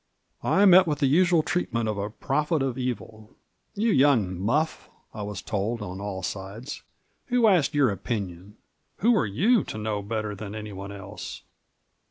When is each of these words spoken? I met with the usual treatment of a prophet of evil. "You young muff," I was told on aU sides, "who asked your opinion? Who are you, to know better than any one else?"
I 0.43 0.65
met 0.65 0.87
with 0.87 0.97
the 0.97 1.05
usual 1.05 1.43
treatment 1.43 1.87
of 1.87 1.99
a 1.99 2.09
prophet 2.09 2.63
of 2.63 2.75
evil. 2.75 3.35
"You 3.75 3.91
young 3.91 4.35
muff," 4.39 4.89
I 5.13 5.21
was 5.21 5.43
told 5.43 5.83
on 5.83 6.01
aU 6.01 6.23
sides, 6.23 6.81
"who 7.27 7.45
asked 7.45 7.75
your 7.75 7.91
opinion? 7.91 8.57
Who 9.01 9.15
are 9.15 9.27
you, 9.27 9.63
to 9.65 9.77
know 9.77 10.01
better 10.01 10.33
than 10.33 10.55
any 10.55 10.73
one 10.73 10.91
else?" 10.91 11.43